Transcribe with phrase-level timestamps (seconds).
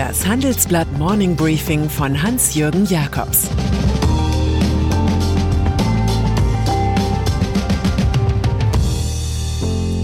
[0.00, 3.50] Das Handelsblatt Morning Briefing von Hans-Jürgen Jakobs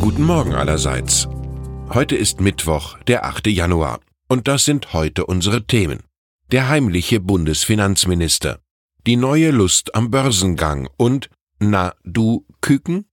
[0.02, 1.26] Guten Morgen allerseits.
[1.88, 3.46] Heute ist Mittwoch, der 8.
[3.46, 4.00] Januar.
[4.28, 6.00] Und das sind heute unsere Themen.
[6.52, 8.58] Der heimliche Bundesfinanzminister.
[9.06, 13.06] Die neue Lust am Börsengang und Na, du Küken?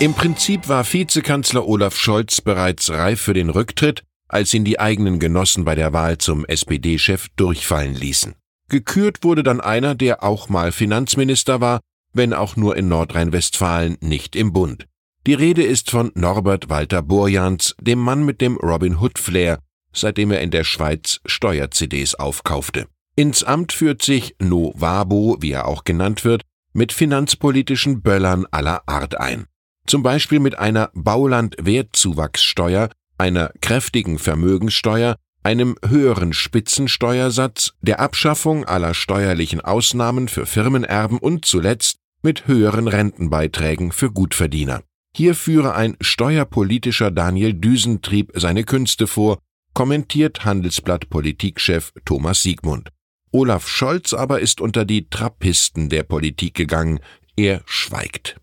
[0.00, 5.18] Im Prinzip war Vizekanzler Olaf Scholz bereits reif für den Rücktritt, als ihn die eigenen
[5.18, 8.34] Genossen bei der Wahl zum SPD-Chef durchfallen ließen.
[8.68, 11.80] Gekürt wurde dann einer, der auch mal Finanzminister war,
[12.12, 14.86] wenn auch nur in Nordrhein-Westfalen, nicht im Bund.
[15.26, 19.58] Die Rede ist von Norbert Walter Borjans, dem Mann mit dem Robin Hood Flair,
[19.92, 22.86] seitdem er in der Schweiz Steuer-CDs aufkaufte.
[23.16, 28.88] Ins Amt führt sich No Wabo, wie er auch genannt wird, mit finanzpolitischen Böllern aller
[28.88, 29.46] Art ein.
[29.86, 39.60] Zum Beispiel mit einer Bauland-Wertzuwachssteuer, einer kräftigen Vermögenssteuer, einem höheren Spitzensteuersatz, der Abschaffung aller steuerlichen
[39.60, 44.82] Ausnahmen für Firmenerben und zuletzt mit höheren Rentenbeiträgen für Gutverdiener.
[45.14, 49.38] Hier führe ein steuerpolitischer Daniel Düsentrieb seine Künste vor,
[49.74, 52.90] kommentiert Handelsblatt Politikchef Thomas Siegmund.
[53.32, 57.00] Olaf Scholz aber ist unter die Trappisten der Politik gegangen,
[57.36, 58.36] er schweigt.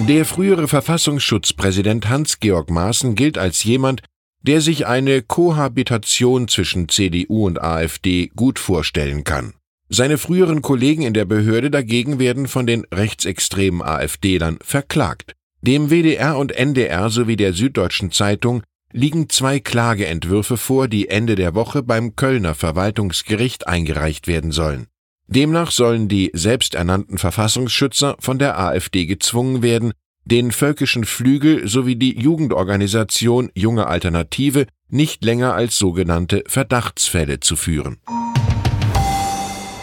[0.00, 4.02] Der frühere Verfassungsschutzpräsident Hans-Georg Maaßen gilt als jemand,
[4.42, 9.54] der sich eine Kohabitation zwischen CDU und AfD gut vorstellen kann.
[9.88, 15.34] Seine früheren Kollegen in der Behörde dagegen werden von den rechtsextremen AfD-Lern verklagt.
[15.62, 21.54] Dem WDR und NDR sowie der Süddeutschen Zeitung liegen zwei Klageentwürfe vor, die Ende der
[21.54, 24.88] Woche beim Kölner Verwaltungsgericht eingereicht werden sollen.
[25.26, 29.92] Demnach sollen die selbsternannten Verfassungsschützer von der AfD gezwungen werden,
[30.26, 37.98] den völkischen Flügel sowie die Jugendorganisation Junge Alternative nicht länger als sogenannte Verdachtsfälle zu führen.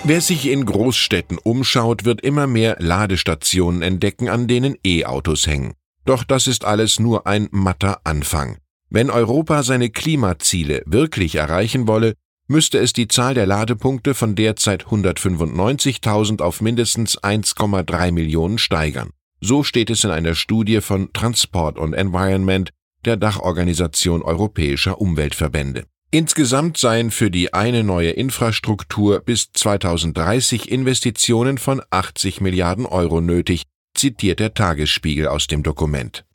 [0.03, 5.73] Wer sich in Großstädten umschaut, wird immer mehr Ladestationen entdecken, an denen E-Autos hängen.
[6.06, 8.58] Doch das ist alles nur ein matter Anfang.
[8.90, 12.16] Wenn Europa seine Klimaziele wirklich erreichen wolle,
[12.51, 19.12] müsste es die Zahl der Ladepunkte von derzeit 195.000 auf mindestens 1,3 Millionen steigern.
[19.39, 22.69] So steht es in einer Studie von Transport und Environment
[23.06, 25.85] der Dachorganisation europäischer Umweltverbände.
[26.11, 33.63] Insgesamt seien für die eine neue Infrastruktur bis 2030 Investitionen von 80 Milliarden Euro nötig,
[33.95, 36.25] zitiert der Tagesspiegel aus dem Dokument.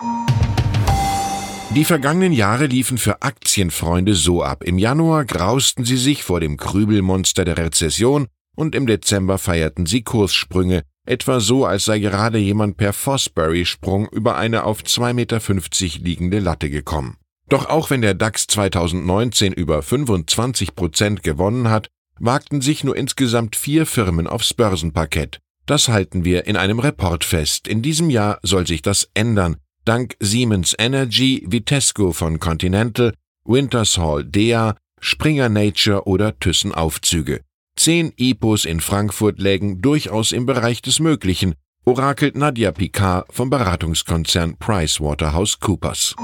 [1.76, 4.64] Die vergangenen Jahre liefen für Aktienfreunde so ab.
[4.64, 10.00] Im Januar grausten sie sich vor dem Krübelmonster der Rezession und im Dezember feierten sie
[10.00, 16.38] Kurssprünge, etwa so, als sei gerade jemand per Fosbury-Sprung über eine auf 2,50 Meter liegende
[16.38, 17.18] Latte gekommen.
[17.50, 21.88] Doch auch wenn der DAX 2019 über 25 Prozent gewonnen hat,
[22.18, 25.40] wagten sich nur insgesamt vier Firmen aufs Börsenparkett.
[25.66, 27.68] Das halten wir in einem Report fest.
[27.68, 33.14] In diesem Jahr soll sich das ändern dank Siemens Energy, Vitesco von Continental,
[33.44, 37.40] Wintershall Dea, Springer Nature oder Thyssen Aufzüge.
[37.78, 41.54] Zehn IPOs in Frankfurt lägen durchaus im Bereich des Möglichen,
[41.84, 46.16] orakelt Nadia Picard vom Beratungskonzern PricewaterhouseCoopers.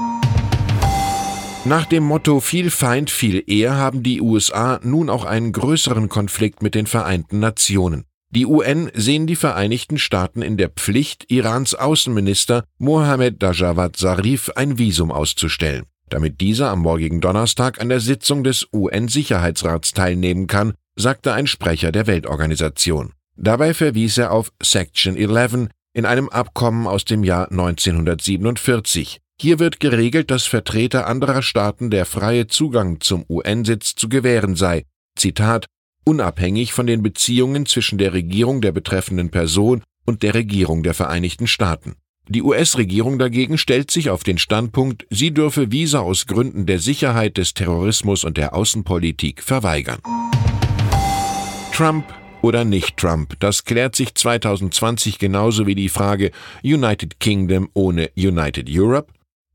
[1.65, 6.61] Nach dem Motto viel Feind, viel eher haben die USA nun auch einen größeren Konflikt
[6.61, 8.03] mit den Vereinten Nationen.
[8.35, 14.79] Die UN sehen die Vereinigten Staaten in der Pflicht, Irans Außenminister Mohammed Dajawad Zarif ein
[14.79, 21.33] Visum auszustellen, damit dieser am morgigen Donnerstag an der Sitzung des UN-Sicherheitsrats teilnehmen kann, sagte
[21.33, 23.13] ein Sprecher der Weltorganisation.
[23.35, 29.19] Dabei verwies er auf Section 11 in einem Abkommen aus dem Jahr 1947.
[29.39, 34.85] Hier wird geregelt, dass Vertreter anderer Staaten der freie Zugang zum UN-Sitz zu gewähren sei.
[35.15, 35.67] Zitat
[36.03, 41.47] unabhängig von den Beziehungen zwischen der Regierung der betreffenden Person und der Regierung der Vereinigten
[41.47, 41.95] Staaten.
[42.29, 47.37] Die US-Regierung dagegen stellt sich auf den Standpunkt, sie dürfe Visa aus Gründen der Sicherheit,
[47.37, 49.99] des Terrorismus und der Außenpolitik verweigern.
[51.73, 52.05] Trump
[52.41, 56.31] oder nicht Trump, das klärt sich 2020 genauso wie die Frage
[56.63, 59.11] United Kingdom ohne United Europe?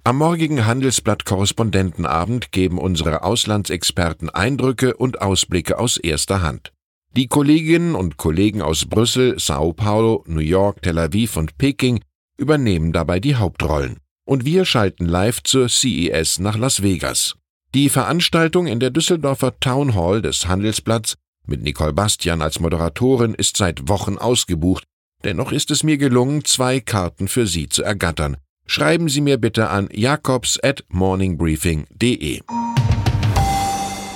[0.08, 6.72] Am morgigen Handelsblatt-Korrespondentenabend geben unsere Auslandsexperten Eindrücke und Ausblicke aus erster Hand.
[7.14, 12.00] Die Kolleginnen und Kollegen aus Brüssel, Sao Paulo, New York, Tel Aviv und Peking
[12.38, 13.98] übernehmen dabei die Hauptrollen.
[14.24, 17.34] Und wir schalten live zur CES nach Las Vegas.
[17.74, 21.16] Die Veranstaltung in der Düsseldorfer Town Hall des Handelsblatts
[21.46, 24.84] mit Nicole Bastian als Moderatorin ist seit Wochen ausgebucht,
[25.24, 29.70] dennoch ist es mir gelungen, zwei Karten für Sie zu ergattern schreiben Sie mir bitte
[29.70, 32.40] an jakobs at morningbriefing.de.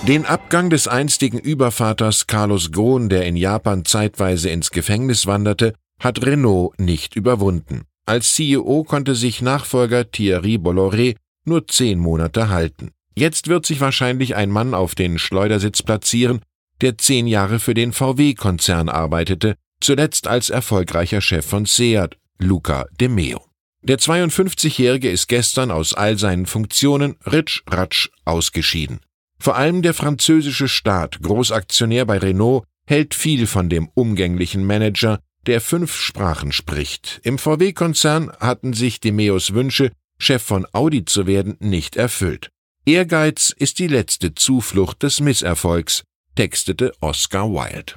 [0.06, 6.24] Den Abgang des einstigen Übervaters Carlos Ghosn, der in Japan zeitweise ins Gefängnis wanderte, hat
[6.26, 7.82] Renault nicht überwunden.
[8.04, 12.90] Als CEO konnte sich Nachfolger Thierry Bolloré nur zehn Monate halten.
[13.14, 16.40] Jetzt wird sich wahrscheinlich ein Mann auf den Schleudersitz platzieren,
[16.80, 23.08] der zehn Jahre für den VW-Konzern arbeitete, zuletzt als erfolgreicher Chef von Seat, Luca De
[23.08, 23.51] Meo.
[23.84, 29.00] Der 52-Jährige ist gestern aus all seinen Funktionen ritsch ratsch ausgeschieden.
[29.40, 35.60] Vor allem der französische Staat, Großaktionär bei Renault, hält viel von dem umgänglichen Manager, der
[35.60, 37.20] fünf Sprachen spricht.
[37.24, 42.50] Im VW-Konzern hatten sich Demeos Wünsche, Chef von Audi zu werden, nicht erfüllt.
[42.86, 46.04] Ehrgeiz ist die letzte Zuflucht des Misserfolgs,
[46.36, 47.94] textete Oscar Wilde.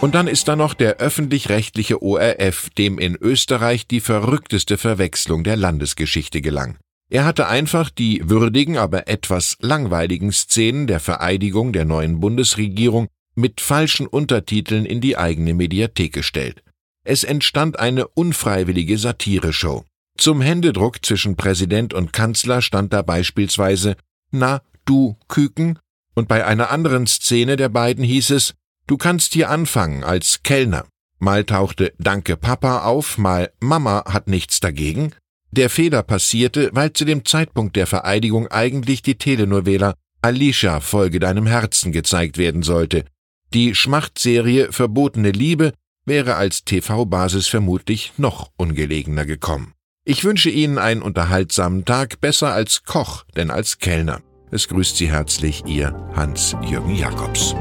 [0.00, 5.56] Und dann ist da noch der öffentlich-rechtliche ORF, dem in Österreich die verrückteste Verwechslung der
[5.56, 6.78] Landesgeschichte gelang.
[7.10, 13.60] Er hatte einfach die würdigen, aber etwas langweiligen Szenen der Vereidigung der neuen Bundesregierung mit
[13.60, 16.62] falschen Untertiteln in die eigene Mediathek gestellt.
[17.04, 19.84] Es entstand eine unfreiwillige Satireshow.
[20.16, 23.96] Zum Händedruck zwischen Präsident und Kanzler stand da beispielsweise
[24.30, 25.78] Na, du Küken?
[26.14, 28.54] Und bei einer anderen Szene der beiden hieß es
[28.88, 30.86] Du kannst hier anfangen als Kellner.
[31.18, 35.12] Mal tauchte Danke Papa auf, mal Mama hat nichts dagegen,
[35.50, 41.46] der Fehler passierte, weil zu dem Zeitpunkt der Vereidigung eigentlich die Telenovela Alicia Folge deinem
[41.46, 43.04] Herzen gezeigt werden sollte.
[43.52, 45.72] Die Schmachtserie Verbotene Liebe
[46.06, 49.74] wäre als TV-Basis vermutlich noch ungelegener gekommen.
[50.04, 54.22] Ich wünsche Ihnen einen unterhaltsamen Tag, besser als Koch, denn als Kellner.
[54.50, 57.54] Es grüßt Sie herzlich Ihr Hans-Jürgen Jakobs.